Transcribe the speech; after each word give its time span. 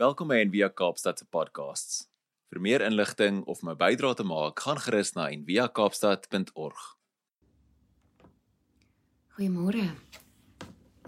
Welkom 0.00 0.30
by 0.32 0.38
Envia 0.40 0.70
Kaapstad 0.72 1.18
se 1.20 1.26
podcasts. 1.28 2.06
Vir 2.48 2.60
meer 2.64 2.80
inligting 2.80 3.42
of 3.44 3.58
my 3.60 3.74
bydrae 3.76 4.16
te 4.16 4.24
maak, 4.24 4.62
gaan 4.64 4.78
gerus 4.80 5.10
na 5.12 5.26
enviakaapstad.org. 5.28 6.84
Goeiemôre. 9.36 9.90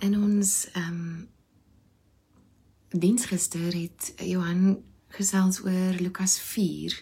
In 0.05 0.17
ons 0.19 0.53
ehm 0.75 0.99
um, 0.99 1.23
diens 2.93 3.25
gister 3.31 3.73
het 3.73 4.11
Johan 4.21 4.83
gesels 5.17 5.63
oor 5.65 5.97
Lukas 5.97 6.37
4. 6.51 6.99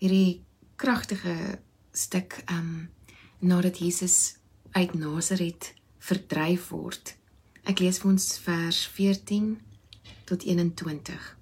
Hierdie 0.00 0.40
kragtige 0.80 1.60
stuk 1.92 2.38
ehm 2.46 2.56
um, 2.56 2.88
nadat 3.44 3.84
Jesus 3.84 4.38
uit 4.72 4.96
Nasaret 4.96 5.74
verdryf 5.98 6.72
word. 6.72 7.18
Ek 7.68 7.84
lees 7.84 8.00
vir 8.00 8.14
ons 8.16 8.32
vers 8.48 8.84
14 8.96 9.52
tot 10.24 10.42
21. 10.42 11.38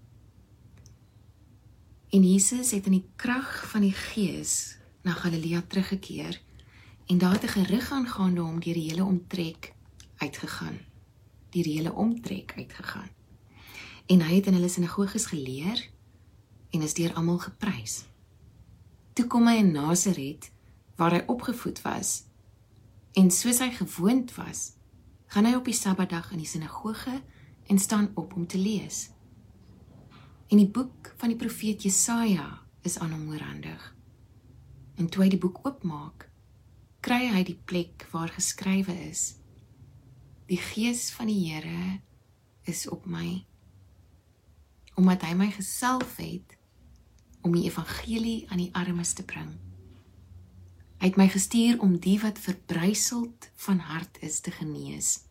En 2.08 2.32
Jesus 2.32 2.70
het 2.70 2.86
in 2.86 2.92
die 2.92 3.10
krag 3.16 3.68
van 3.70 3.80
die 3.80 3.92
Gees 3.92 4.78
na 5.02 5.12
Galilea 5.12 5.62
teruggekeer 5.66 6.40
en 7.06 7.18
daar 7.18 7.32
het 7.32 7.42
'n 7.42 7.46
gerig 7.58 7.90
aangaande 7.90 8.40
hom 8.40 8.60
deur 8.60 8.74
die 8.74 8.90
hele 8.90 9.04
omtrek 9.04 9.72
uitgegaan. 10.16 10.78
Die 11.50 11.62
hele 11.62 11.92
omtrek 11.92 12.52
uitgegaan. 12.56 13.08
En 14.06 14.20
hy 14.20 14.34
het 14.34 14.46
in 14.46 14.54
hulle 14.54 14.68
sinagoges 14.68 15.26
geleer 15.26 15.88
en 16.70 16.82
is 16.82 16.94
deur 16.94 17.14
almal 17.14 17.38
geprys. 17.38 18.04
Toe 19.12 19.26
kom 19.26 19.46
hy 19.46 19.56
in 19.56 19.72
Nasaret 19.72 20.50
waar 20.96 21.10
hy 21.10 21.22
opgevoed 21.26 21.82
was 21.82 22.24
en 23.12 23.30
soos 23.30 23.58
hy 23.58 23.70
gewoond 23.70 24.34
was, 24.34 24.72
gaan 25.26 25.44
hy 25.44 25.54
op 25.54 25.64
die 25.64 25.74
Sabbatdag 25.74 26.30
in 26.30 26.38
die 26.38 26.46
sinagoge 26.46 27.22
en 27.66 27.78
staan 27.78 28.10
op 28.14 28.34
om 28.34 28.46
te 28.46 28.58
lees. 28.58 29.10
En 30.48 30.56
die 30.56 30.68
boek 30.68 31.14
van 31.16 31.28
die 31.28 31.38
profeet 31.38 31.82
Jesaja 31.82 32.60
is 32.82 32.98
aan 32.98 33.12
hom 33.12 33.28
oorhandig. 33.28 33.94
En 34.94 35.08
toe 35.08 35.22
hy 35.22 35.28
die 35.32 35.40
boek 35.40 35.62
oopmaak, 35.66 36.28
kry 37.00 37.30
hy 37.32 37.42
die 37.46 37.58
plek 37.64 38.06
waar 38.10 38.28
geskrywe 38.28 38.94
is: 39.08 39.38
Die 40.46 40.60
gees 40.60 41.10
van 41.16 41.30
die 41.30 41.40
Here 41.48 42.00
is 42.68 42.88
op 42.88 43.06
my 43.06 43.44
omdat 44.94 45.22
hy 45.24 45.32
my 45.32 45.48
gesalf 45.50 46.18
het 46.20 46.56
om 47.40 47.54
die 47.56 47.64
evangelie 47.64 48.44
aan 48.52 48.60
die 48.60 48.72
armes 48.76 49.14
te 49.16 49.24
bring. 49.24 49.54
Hy 51.00 51.08
het 51.08 51.16
my 51.18 51.26
gestuur 51.32 51.80
om 51.82 51.96
die 51.98 52.18
wat 52.22 52.38
verbryseld 52.38 53.48
van 53.64 53.80
hart 53.88 54.20
is 54.22 54.40
te 54.44 54.52
genees 54.54 55.22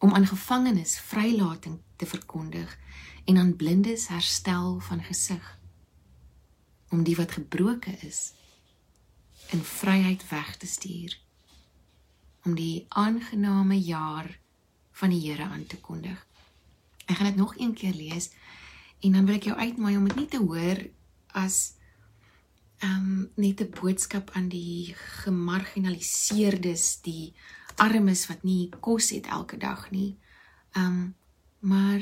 om 0.00 0.14
aan 0.14 0.26
gevangenes 0.26 0.98
vrylating 0.98 1.80
te 1.96 2.06
verkondig 2.06 2.78
en 3.24 3.36
aan 3.36 3.56
blindes 3.56 4.08
herstel 4.08 4.78
van 4.80 5.02
gesig 5.04 5.58
om 6.88 7.02
die 7.04 7.16
wat 7.16 7.36
gebroke 7.36 7.92
is 8.06 8.32
in 9.52 9.60
vryheid 9.62 10.24
weg 10.28 10.56
te 10.56 10.66
stuur 10.66 11.18
om 12.44 12.54
die 12.56 12.86
aangename 12.88 13.76
jaar 13.80 14.38
van 14.92 15.12
die 15.12 15.20
Here 15.20 15.44
aan 15.44 15.66
te 15.66 15.80
kondig. 15.80 16.26
Ek 17.04 17.16
gaan 17.16 17.26
dit 17.26 17.36
nog 17.36 17.58
een 17.58 17.74
keer 17.74 17.94
lees 17.94 18.30
en 19.00 19.12
dan 19.12 19.26
wil 19.26 19.34
ek 19.36 19.44
jou 19.50 19.56
uitnooi 19.56 19.96
om 19.96 20.08
dit 20.08 20.16
nie 20.16 20.28
te 20.32 20.40
hoor 20.40 20.88
as 21.36 21.74
ehm 22.80 22.96
um, 22.96 23.30
net 23.36 23.60
'n 23.60 23.74
boodskap 23.80 24.30
aan 24.32 24.48
die 24.48 24.94
gemarginaliseerdes, 24.96 27.00
die 27.04 27.34
armes 27.80 28.26
wat 28.28 28.42
nie 28.44 28.68
kos 28.84 29.10
het 29.14 29.26
elke 29.26 29.56
dag 29.56 29.88
nie. 29.90 30.18
Um 30.76 31.14
maar 31.60 32.00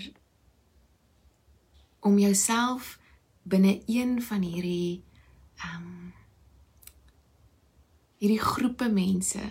om 2.01 2.19
jouself 2.19 2.99
binne 3.43 3.83
een 3.87 4.23
van 4.23 4.43
hierdie 4.43 5.03
um 5.75 6.13
hierdie 8.19 8.43
groepe 8.43 8.91
mense 8.91 9.43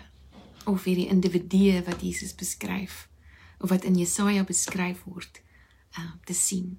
of 0.64 0.84
hierdie 0.84 1.08
individue 1.08 1.82
wat 1.84 2.00
Jesus 2.00 2.34
beskryf 2.34 3.08
of 3.58 3.68
wat 3.68 3.84
in 3.84 3.96
Jesaja 3.96 4.44
beskryf 4.44 5.04
word 5.04 5.42
um 5.98 6.20
te 6.24 6.34
sien 6.34 6.78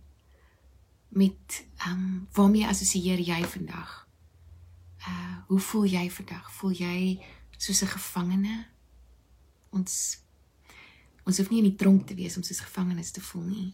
met 1.10 1.66
um 1.90 2.28
waarmee 2.34 2.68
assosieer 2.68 3.22
jy 3.22 3.44
vandag? 3.46 4.08
Uh 5.06 5.38
hoe 5.50 5.60
voel 5.60 5.86
jy 5.86 6.10
vandag? 6.12 6.52
Voel 6.54 6.72
jy 6.72 7.26
soos 7.58 7.82
'n 7.82 7.94
gevangene? 7.94 8.66
Ons 9.70 9.94
ons 11.24 11.38
hoef 11.38 11.50
nie 11.50 11.62
in 11.62 11.70
die 11.70 11.78
tronk 11.78 12.08
te 12.08 12.16
wees 12.18 12.38
om 12.38 12.44
soos 12.44 12.64
gevangenes 12.66 13.12
te 13.12 13.22
voel 13.22 13.46
nie. 13.46 13.70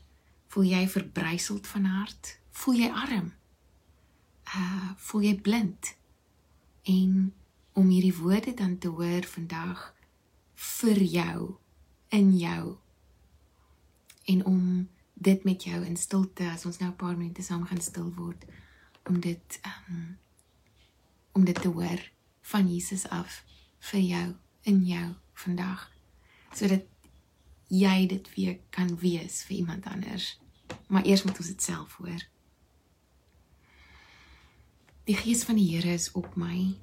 Voel 0.52 0.68
jy 0.74 0.88
verbryseld 0.92 1.68
van 1.68 1.86
hart? 1.88 2.38
Voel 2.52 2.82
jy 2.84 2.90
arm? 2.92 3.34
Uh 4.52 4.90
voel 5.08 5.30
jy 5.30 5.36
blind? 5.42 5.96
En 6.84 7.34
om 7.76 7.88
hierdie 7.88 8.16
woorde 8.16 8.54
dan 8.54 8.78
te 8.78 8.88
hoor 8.88 9.24
vandag 9.28 9.94
vir 10.56 11.02
jou 11.04 11.56
in 12.16 12.36
jou 12.38 12.76
en 14.26 14.46
om 14.46 14.62
dit 15.14 15.44
met 15.44 15.64
jou 15.64 15.82
in 15.86 15.98
stilte 15.98 16.48
as 16.52 16.66
ons 16.66 16.78
nou 16.80 16.90
'n 16.92 16.96
paar 16.96 17.18
minute 17.18 17.44
saam 17.44 17.66
gaan 17.66 17.82
stil 17.82 18.14
word 18.16 18.46
om 19.06 19.20
dit 19.20 19.60
um, 19.66 20.18
om 21.32 21.46
dit 21.46 21.62
te 21.62 21.68
hoor 21.68 22.12
van 22.42 22.74
Jesus 22.74 23.08
af 23.08 23.44
vir 23.80 24.00
jou 24.00 24.36
in 24.62 24.86
jou 24.86 25.16
vandag 25.35 25.91
sodat 26.56 26.85
jy 27.68 28.06
dit 28.07 28.29
weer 28.35 28.59
kan 28.69 28.94
wees 29.01 29.41
vir 29.44 29.57
iemand 29.57 29.85
anders. 29.91 30.40
Maar 30.88 31.06
eers 31.06 31.23
moet 31.23 31.38
ons 31.38 31.47
dit 31.51 31.62
self 31.62 31.97
hoor. 32.00 32.22
Die 35.06 35.18
gees 35.18 35.44
van 35.44 35.59
die 35.59 35.68
Here 35.75 35.94
is 35.94 36.12
op 36.12 36.35
my 36.35 36.75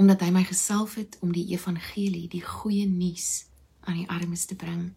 omdat 0.00 0.22
hy 0.24 0.30
my 0.34 0.42
gesalf 0.42 0.96
het 0.98 1.18
om 1.22 1.30
die 1.30 1.44
evangelie, 1.52 2.24
die 2.28 2.42
goeie 2.42 2.88
nuus 2.88 3.44
aan 3.86 4.00
die 4.00 4.08
armes 4.10 4.48
te 4.50 4.56
bring. 4.58 4.94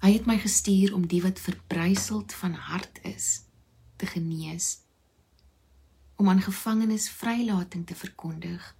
Hy 0.00 0.12
het 0.14 0.28
my 0.30 0.38
gestuur 0.40 0.94
om 0.94 1.04
die 1.10 1.20
wat 1.24 1.42
verbryseld 1.42 2.32
van 2.32 2.54
hart 2.68 3.00
is 3.04 3.42
te 4.00 4.06
genees, 4.06 4.86
om 6.16 6.28
aan 6.28 6.40
gevangenes 6.40 7.10
vrylating 7.12 7.84
te 7.86 7.94
verkondig 7.98 8.75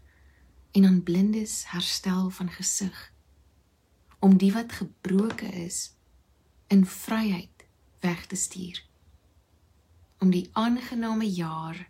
en 0.77 0.85
aan 0.85 1.03
blindes 1.03 1.65
herstel 1.67 2.31
van 2.31 2.51
gesig 2.51 3.13
om 4.19 4.37
die 4.37 4.53
wat 4.53 4.73
gebroke 4.73 5.47
is 5.47 5.95
in 6.67 6.87
vryheid 6.87 7.65
weg 8.01 8.27
te 8.27 8.37
stuur. 8.37 8.85
Om 10.19 10.31
die 10.31 10.49
aangename 10.53 11.31
jaar 11.31 11.89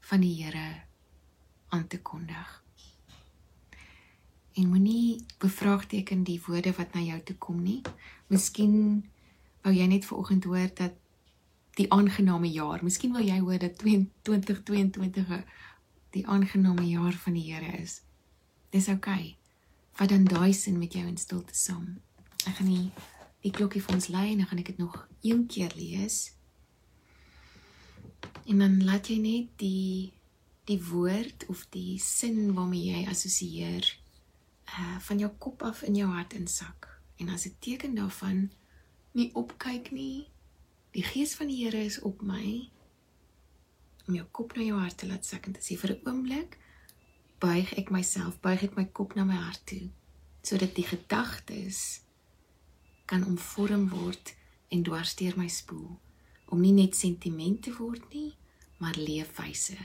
van 0.00 0.20
die 0.20 0.42
Here 0.42 0.82
aan 1.68 1.86
te 1.86 2.00
kondig. 2.02 2.64
En 4.52 4.68
moenie 4.68 5.24
bevraagteken 5.38 6.22
die 6.22 6.42
woorde 6.46 6.72
wat 6.72 6.94
na 6.94 7.00
jou 7.00 7.20
toe 7.20 7.36
kom 7.36 7.62
nie. 7.62 7.80
Miskien 8.26 9.06
wou 9.62 9.74
jy 9.74 9.86
net 9.86 10.04
vanoggend 10.04 10.44
hoor 10.44 10.74
dat 10.74 10.98
die 11.78 11.92
aangename 11.92 12.50
jaar 12.50 12.82
miskien 12.82 13.12
wil 13.12 13.26
jy 13.26 13.38
hoor 13.38 13.58
dat 13.58 13.78
2022 13.78 15.30
die 16.10 16.26
aangename 16.26 16.88
jaar 16.88 17.12
van 17.12 17.38
die 17.38 17.52
Here 17.52 17.78
is 17.78 18.05
Dis 18.70 18.88
oukei. 18.88 19.24
Okay. 19.24 19.36
Vat 19.96 20.08
dan 20.08 20.24
daai 20.28 20.52
sin 20.52 20.78
met 20.78 20.92
jou 20.92 21.06
in 21.06 21.16
stilte 21.16 21.54
saam. 21.56 22.00
Ek 22.44 22.58
gaan 22.58 22.68
nie 22.68 22.90
die 23.40 23.52
klokkie 23.54 23.80
vir 23.80 23.94
ons 23.94 24.08
lei 24.12 24.26
en 24.32 24.42
dan 24.42 24.50
gaan 24.50 24.60
ek 24.60 24.72
dit 24.72 24.82
nog 24.82 24.96
een 25.24 25.46
keer 25.48 25.72
lees. 25.78 26.34
En 28.44 28.60
dan 28.60 28.82
laat 28.84 29.08
jy 29.08 29.16
net 29.22 29.54
die 29.62 30.12
die 30.66 30.80
woord 30.82 31.46
of 31.46 31.62
die 31.70 31.94
sin 32.02 32.52
waarmee 32.56 32.90
jy 32.90 33.06
assosieer 33.08 33.86
uh 34.66 34.98
van 35.08 35.20
jou 35.22 35.30
kop 35.38 35.62
af 35.62 35.84
in 35.86 35.96
jou 35.96 36.10
hart 36.10 36.34
insak. 36.34 36.90
En 37.16 37.28
as 37.32 37.46
'n 37.46 37.56
teken 37.58 37.94
daarvan 37.94 38.50
nie 39.12 39.30
opkyk 39.34 39.90
nie. 39.90 40.28
Die 40.90 41.02
gees 41.02 41.34
van 41.34 41.46
die 41.46 41.64
Here 41.64 41.84
is 41.84 42.00
op 42.00 42.22
my 42.22 42.68
om 44.06 44.14
jou 44.14 44.26
kop 44.30 44.56
na 44.56 44.62
jou 44.62 44.78
hart 44.78 44.98
te 44.98 45.06
laat 45.06 45.24
sak 45.24 45.46
en 45.46 45.52
te 45.52 45.60
sê 45.60 45.78
vir 45.78 45.90
'n 45.96 46.00
oomblik 46.04 46.58
buig 47.42 47.72
ek 47.78 47.92
myself, 47.92 48.40
buig 48.40 48.62
ek 48.70 48.76
my 48.76 48.86
kop 48.96 49.14
na 49.16 49.24
my 49.28 49.36
hart 49.36 49.62
toe 49.68 49.86
sodat 50.46 50.76
die 50.76 50.86
gedagtes 50.86 52.02
kan 53.10 53.24
omvorm 53.26 53.88
word 53.90 54.30
en 54.70 54.84
dwarsteer 54.86 55.34
my 55.38 55.48
spoel 55.50 55.96
om 56.54 56.60
nie 56.62 56.74
net 56.74 56.94
sentimente 56.94 57.72
word 57.80 58.04
nie, 58.14 58.36
maar 58.78 58.94
leefwyse 58.94 59.78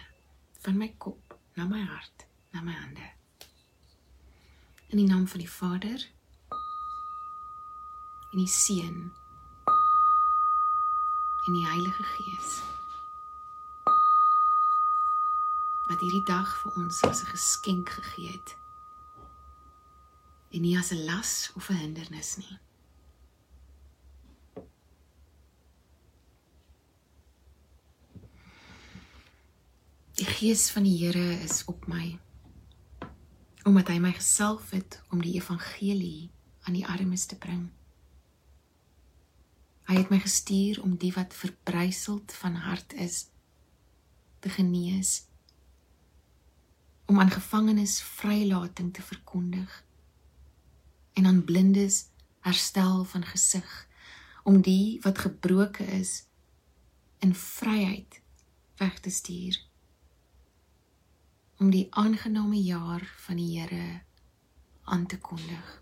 van 0.62 0.78
my 0.78 0.92
kop 1.02 1.34
na 1.58 1.66
my 1.66 1.82
hart, 1.82 2.28
na 2.54 2.62
my 2.62 2.76
hande. 2.76 3.08
In 4.94 5.02
die 5.02 5.08
naam 5.08 5.26
van 5.28 5.42
die 5.42 5.50
Vader 5.50 6.06
en 8.32 8.38
die 8.38 8.52
Seun 8.52 9.10
en 11.48 11.58
die 11.58 11.66
Heilige 11.66 12.06
Gees. 12.14 12.81
wat 15.92 16.00
hierdie 16.00 16.24
dag 16.24 16.48
vir 16.62 16.76
ons 16.80 17.04
as 17.04 17.22
'n 17.24 17.32
geskenk 17.36 17.90
gegee 17.90 18.32
het 18.32 18.52
en 20.56 20.62
nie 20.62 20.78
as 20.78 20.92
'n 20.92 21.06
las 21.06 21.52
of 21.56 21.70
'n 21.70 21.82
hindernis 21.84 22.38
nie. 22.38 22.60
Die 30.16 30.26
gees 30.26 30.72
van 30.72 30.84
die 30.84 30.98
Here 30.98 31.44
is 31.44 31.66
op 31.66 31.88
my 31.88 32.20
omdat 33.64 33.88
hy 33.88 34.00
my 34.00 34.12
gesalf 34.12 34.70
het 34.70 35.02
om 35.10 35.22
die 35.22 35.34
evangelie 35.34 36.32
aan 36.62 36.74
die 36.74 36.88
armes 36.88 37.26
te 37.26 37.36
bring. 37.36 37.70
Hy 39.84 39.96
het 39.96 40.10
my 40.10 40.20
gestuur 40.20 40.82
om 40.82 40.96
die 40.98 41.14
wat 41.14 41.34
verbryseld 41.34 42.34
van 42.34 42.56
hart 42.56 42.94
is 42.94 43.28
te 44.40 44.50
genees 44.50 45.31
om 47.12 47.20
aan 47.20 47.32
gevangenes 47.32 48.02
vrylating 48.02 48.94
te 48.94 49.02
verkondig 49.02 49.86
en 51.14 51.26
aan 51.26 51.44
blindes 51.44 52.06
herstel 52.40 53.04
van 53.04 53.26
gesig 53.26 53.88
om 54.44 54.62
die 54.62 55.00
wat 55.02 55.20
gebroke 55.20 55.84
is 55.84 56.24
in 57.20 57.36
vryheid 57.36 58.22
weg 58.76 59.00
te 59.00 59.10
stuur. 59.10 59.60
Om 61.58 61.70
die 61.70 61.88
aangename 61.90 62.62
jaar 62.64 63.14
van 63.18 63.36
die 63.36 63.60
Here 63.60 64.02
aan 64.84 65.06
te 65.06 65.20
kondig 65.20 65.81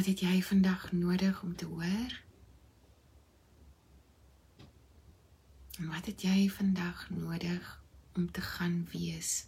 Wat 0.00 0.08
het 0.08 0.20
jy 0.20 0.42
vandag 0.42 0.92
nodig 0.92 1.42
om 1.42 1.56
te 1.56 1.64
hoor? 1.64 2.12
En 5.78 5.88
wat 5.88 6.06
het 6.06 6.22
jy 6.22 6.48
vandag 6.48 7.10
nodig 7.10 7.82
om 8.14 8.30
te 8.30 8.40
gaan 8.40 8.88
wees? 8.92 9.44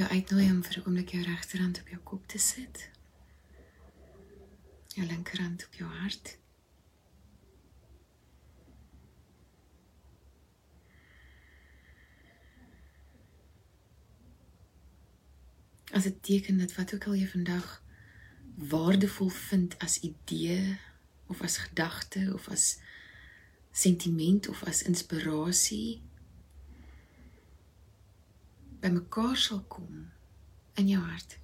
Jou 0.00 0.12
uitnooi 0.12 0.50
om 0.50 0.62
vir 0.64 0.76
'n 0.78 0.86
oomblik 0.86 1.10
jou 1.12 1.22
regterhand 1.22 1.80
op 1.80 1.88
jou 1.88 2.00
kop 2.10 2.26
te 2.26 2.38
sit. 2.38 2.90
Jou 4.86 5.06
linkerhand 5.06 5.64
op 5.66 5.74
jou 5.74 5.90
hart. 5.90 6.38
As 15.92 16.02
dit 16.02 16.22
teken 16.22 16.58
dat 16.58 16.74
wat 16.74 16.94
ook 16.94 17.06
al 17.06 17.14
jy 17.14 17.28
vandag 17.28 17.82
waardevol 18.56 19.28
vind 19.28 19.78
as 19.78 20.00
idee 20.00 20.78
of 21.26 21.40
as 21.40 21.56
gedagte 21.56 22.30
of 22.34 22.48
as 22.48 22.78
sentiment 23.70 24.48
of 24.48 24.62
as 24.64 24.82
inspirasie 24.82 26.02
bymekaar 28.80 29.36
sal 29.36 29.60
kom 29.68 30.10
in 30.80 30.88
jou 30.88 31.02
hart. 31.02 31.38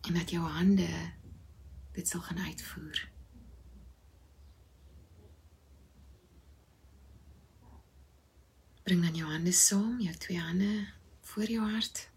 En 0.00 0.14
dat 0.14 0.30
jou 0.30 0.42
hande 0.44 0.88
dit 1.92 2.08
sal 2.08 2.20
gaan 2.20 2.38
uitvoer. 2.38 3.08
Bring 8.82 9.02
dan 9.04 9.14
jou 9.14 9.30
hande 9.30 9.52
saam, 9.52 10.00
jou 10.00 10.16
twee 10.16 10.40
hande 10.40 10.88
voor 11.20 11.44
jou 11.44 11.70
hart. 11.70 12.10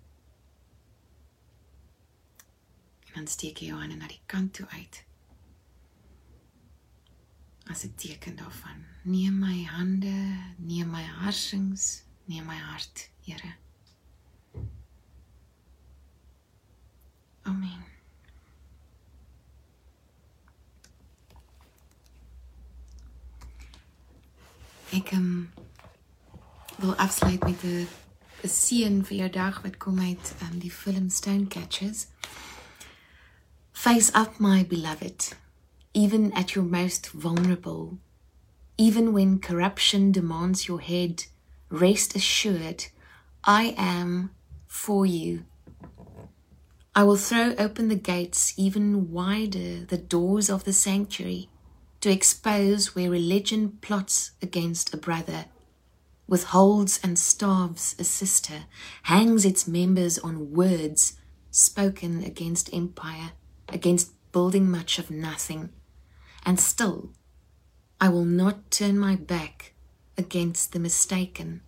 En 3.08 3.14
dan 3.14 3.28
steek 3.28 3.58
jy 3.60 3.72
jou 3.74 3.80
hande 3.80 3.96
na 3.96 4.08
die 4.08 4.22
kant 4.26 4.54
toe 4.54 4.68
uit 4.68 5.06
as 7.72 7.84
'n 7.84 7.96
teken 7.96 8.36
daarvan. 8.36 8.80
Neem 9.04 9.40
my 9.40 9.64
hande, 9.64 10.38
neem 10.58 10.90
my 10.90 11.04
harsings, 11.04 12.04
neem 12.26 12.46
my 12.46 12.58
hart, 12.58 13.10
Here. 13.22 13.56
Amen. 17.44 17.84
Ek 24.92 25.12
um, 25.12 25.54
wil 26.78 26.96
afsluit 26.96 27.44
met 27.44 27.64
'n 27.64 27.88
'n 28.44 28.50
seën 28.50 29.06
vir 29.06 29.18
jou 29.18 29.30
dag 29.30 29.62
wat 29.62 29.78
kom 29.78 30.00
uit 30.00 30.34
um, 30.42 30.60
die 30.60 30.72
film 30.72 31.10
Stone 31.10 31.48
Catchers. 31.48 32.08
Face 33.72 34.12
up 34.14 34.40
my 34.40 34.66
beloved 34.68 35.38
even 35.94 36.32
at 36.34 36.56
your 36.56 36.64
most 36.64 37.10
vulnerable. 37.12 37.98
Even 38.78 39.14
when 39.14 39.40
corruption 39.40 40.12
demands 40.12 40.68
your 40.68 40.80
head, 40.80 41.26
rest 41.70 42.16
assured, 42.16 42.86
I 43.44 43.76
am 43.78 44.32
for 44.68 45.06
you. 45.06 45.46
I 46.96 47.04
will 47.04 47.18
throw 47.18 47.54
open 47.58 47.88
the 47.88 47.96
gates 47.96 48.54
even 48.58 49.12
wider, 49.12 49.86
the 49.86 49.98
doors 49.98 50.50
of 50.50 50.64
the 50.64 50.74
sanctuary, 50.74 51.50
to 52.02 52.10
expose 52.12 52.96
where 52.96 53.10
religion 53.10 53.78
plots 53.82 54.32
against 54.42 54.94
a 54.94 54.98
brother, 54.98 55.46
withholds 56.28 57.00
and 57.04 57.20
starves 57.20 57.96
a 58.00 58.04
sister, 58.04 58.66
hangs 59.04 59.46
its 59.46 59.68
members 59.68 60.18
on 60.20 60.52
words 60.54 61.18
spoken 61.52 62.24
against 62.24 62.74
empire, 62.74 63.32
against 63.70 64.14
building 64.32 64.70
much 64.72 64.98
of 64.98 65.12
nothing 65.12 65.70
and 66.46 66.60
still 66.60 67.12
I 68.00 68.10
will 68.10 68.26
not 68.26 68.72
turn 68.72 68.98
my 68.98 69.16
back 69.16 69.74
against 70.18 70.74
the 70.74 70.80
mistaken. 70.80 71.62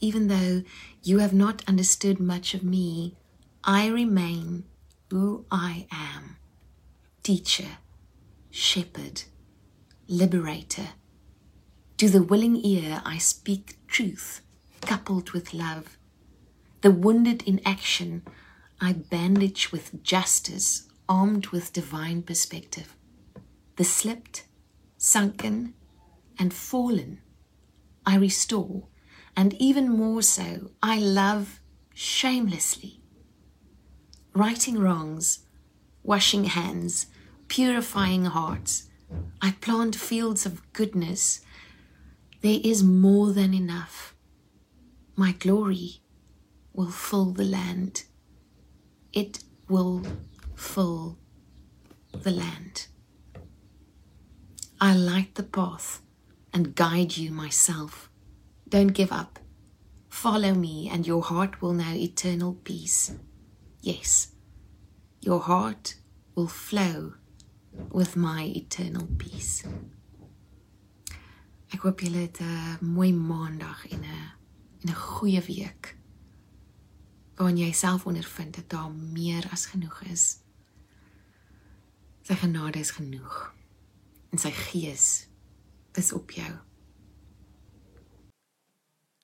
Even 0.00 0.28
though 0.28 0.62
you 1.02 1.18
have 1.18 1.32
not 1.32 1.62
understood 1.68 2.20
much 2.20 2.54
of 2.54 2.62
me, 2.62 3.16
I 3.64 3.88
remain 3.88 4.64
who 5.10 5.44
I 5.50 5.86
am 5.90 6.36
teacher, 7.22 7.78
shepherd, 8.50 9.24
liberator. 10.08 10.90
To 11.98 12.08
the 12.08 12.22
willing 12.22 12.56
ear, 12.64 13.02
I 13.04 13.18
speak 13.18 13.76
truth 13.86 14.40
coupled 14.80 15.32
with 15.32 15.52
love. 15.52 15.98
The 16.80 16.90
wounded 16.90 17.42
in 17.42 17.60
action, 17.66 18.22
I 18.80 18.94
bandage 18.94 19.70
with 19.70 20.02
justice, 20.02 20.88
armed 21.08 21.48
with 21.48 21.72
divine 21.72 22.22
perspective. 22.22 22.96
The 23.80 23.84
slipped, 23.84 24.46
sunken, 24.98 25.72
and 26.38 26.52
fallen, 26.52 27.22
I 28.04 28.16
restore, 28.16 28.88
and 29.34 29.54
even 29.54 29.88
more 29.88 30.20
so, 30.20 30.72
I 30.82 30.98
love 30.98 31.60
shamelessly. 31.94 33.00
Righting 34.34 34.78
wrongs, 34.78 35.46
washing 36.02 36.44
hands, 36.44 37.06
purifying 37.48 38.26
hearts, 38.26 38.90
I 39.40 39.52
plant 39.62 39.96
fields 39.96 40.44
of 40.44 40.74
goodness. 40.74 41.40
There 42.42 42.60
is 42.62 42.82
more 42.82 43.32
than 43.32 43.54
enough. 43.54 44.14
My 45.16 45.32
glory 45.32 46.02
will 46.74 46.90
fill 46.90 47.30
the 47.30 47.44
land. 47.44 48.04
It 49.14 49.42
will 49.70 50.02
fill 50.54 51.16
the 52.12 52.30
land. 52.30 52.88
I 54.82 54.94
light 54.94 55.34
the 55.34 55.42
path 55.42 56.00
and 56.54 56.74
guide 56.74 57.14
you 57.18 57.30
myself. 57.30 58.08
Don't 58.66 58.94
give 58.94 59.12
up. 59.12 59.38
Follow 60.08 60.54
me, 60.54 60.88
and 60.90 61.06
your 61.06 61.22
heart 61.22 61.60
will 61.60 61.74
know 61.74 61.92
eternal 61.92 62.54
peace. 62.64 63.12
Yes, 63.82 64.28
your 65.20 65.40
heart 65.40 65.96
will 66.34 66.48
flow 66.48 67.12
with 67.90 68.16
my 68.16 68.44
eternal 68.56 69.06
peace. 69.18 69.64
Ek 71.72 71.84
hoop 71.84 72.00
julle 72.00 72.24
het 72.24 72.40
'n 72.40 72.78
mooi 72.80 73.12
maandag 73.12 73.86
en 73.92 74.00
'n 74.00 74.32
en 74.80 74.88
'n 74.88 74.94
goeie 74.94 75.42
week. 75.46 75.96
Waarin 77.36 77.58
jy 77.58 77.72
self 77.72 78.06
ondervind 78.06 78.54
dat 78.54 78.68
daar 78.70 78.90
meer 78.90 79.48
as 79.52 79.66
genoeg 79.66 80.02
is. 80.02 80.38
Sy 82.22 82.34
genade 82.34 82.78
is 82.78 82.90
genoeg. 82.90 83.59
En 84.30 84.38
sy 84.38 84.50
gees 84.54 85.06
is 85.98 86.12
op 86.14 86.30
jou. 86.30 86.50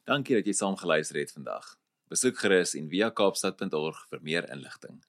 Dankie 0.07 0.37
dat 0.39 0.47
jy 0.47 0.55
saam 0.55 0.77
geluister 0.79 1.19
het 1.19 1.33
vandag. 1.35 1.77
Besoek 2.11 2.39
gerus 2.39 2.75
en 2.79 2.89
via 2.91 3.11
kaapstad.org 3.11 4.05
vir 4.11 4.23
meer 4.23 4.47
inligting. 4.55 5.01